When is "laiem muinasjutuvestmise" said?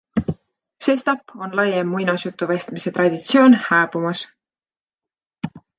1.59-2.97